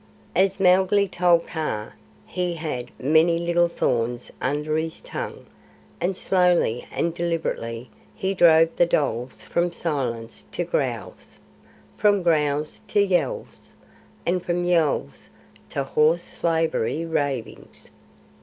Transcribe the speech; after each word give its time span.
As 0.35 0.59
Mowgli 0.59 1.07
told 1.07 1.45
Kaa, 1.45 1.91
he 2.25 2.55
had 2.55 2.89
many 2.99 3.37
little 3.37 3.67
thorns 3.67 4.31
under 4.41 4.75
his 4.75 4.99
tongue, 4.99 5.45
and 5.99 6.17
slowly 6.17 6.87
and 6.91 7.13
deliberately 7.13 7.87
he 8.15 8.33
drove 8.33 8.75
the 8.77 8.87
dholes 8.87 9.43
from 9.43 9.71
silence 9.71 10.47
to 10.53 10.63
growls, 10.63 11.37
from 11.97 12.23
growls 12.23 12.81
to 12.87 12.99
yells, 12.99 13.75
and 14.25 14.43
from 14.43 14.63
yells 14.63 15.29
to 15.69 15.83
hoarse 15.83 16.23
slavery 16.23 17.05
ravings. 17.05 17.91